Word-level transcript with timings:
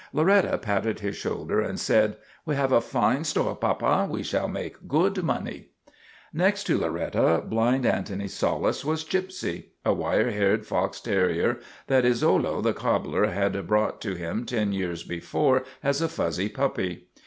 Loretta 0.13 0.57
patted 0.57 1.01
his 1.01 1.15
shoulder 1.15 1.61
and 1.61 1.79
said," 1.79 2.17
We 2.47 2.55
have 2.55 2.71
a 2.71 2.81
fine 2.81 3.23
store, 3.23 3.55
papa. 3.55 4.07
We 4.09 4.23
shall 4.23 4.47
make 4.47 4.87
good 4.87 5.21
money." 5.21 5.67
Next 6.33 6.63
to 6.63 6.79
Loretta, 6.79 7.43
blind 7.47 7.85
Antony's 7.85 8.33
solace 8.33 8.83
was 8.83 9.03
Gypsy, 9.05 9.65
a 9.85 9.93
wire 9.93 10.31
haired 10.31 10.65
fox 10.65 10.99
terrier 10.99 11.59
that 11.85 12.03
Izzolo 12.03 12.63
the 12.63 12.73
cobbler 12.73 13.27
had 13.27 13.67
brought 13.67 14.01
to 14.01 14.15
him 14.15 14.43
ten 14.43 14.71
years 14.73 15.03
before 15.03 15.63
as 15.83 16.01
a 16.01 16.09
fuzzy 16.09 16.49
puppy. 16.49 17.09